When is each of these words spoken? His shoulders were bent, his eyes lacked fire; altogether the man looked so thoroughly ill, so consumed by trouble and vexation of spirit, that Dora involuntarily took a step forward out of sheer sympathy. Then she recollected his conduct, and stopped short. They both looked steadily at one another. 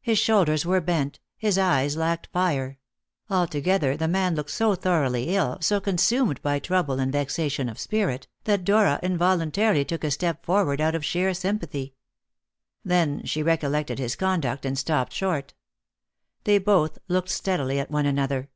His 0.00 0.18
shoulders 0.18 0.64
were 0.64 0.80
bent, 0.80 1.20
his 1.36 1.58
eyes 1.58 1.94
lacked 1.94 2.28
fire; 2.32 2.78
altogether 3.28 3.98
the 3.98 4.08
man 4.08 4.34
looked 4.34 4.48
so 4.50 4.74
thoroughly 4.74 5.36
ill, 5.36 5.58
so 5.60 5.78
consumed 5.78 6.40
by 6.40 6.58
trouble 6.58 6.98
and 6.98 7.12
vexation 7.12 7.68
of 7.68 7.78
spirit, 7.78 8.28
that 8.44 8.64
Dora 8.64 8.98
involuntarily 9.02 9.84
took 9.84 10.04
a 10.04 10.10
step 10.10 10.42
forward 10.46 10.80
out 10.80 10.94
of 10.94 11.04
sheer 11.04 11.34
sympathy. 11.34 11.92
Then 12.82 13.26
she 13.26 13.42
recollected 13.42 13.98
his 13.98 14.16
conduct, 14.16 14.64
and 14.64 14.78
stopped 14.78 15.12
short. 15.12 15.52
They 16.44 16.56
both 16.56 16.96
looked 17.06 17.28
steadily 17.28 17.78
at 17.78 17.90
one 17.90 18.06
another. 18.06 18.48